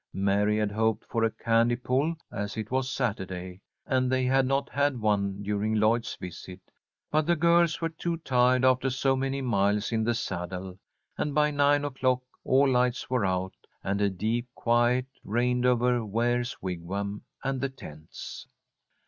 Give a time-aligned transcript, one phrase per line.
[0.15, 4.67] Mary had hoped for a candy pull, as it was Saturday, and they had not
[4.67, 6.59] had one during Lloyd's visit;
[7.11, 10.79] but the girls were too tired after so many miles in the saddle,
[11.19, 13.53] and by nine o'clock all lights were out
[13.83, 18.47] and a deep quiet reigned over Ware's Wigwam and the tents.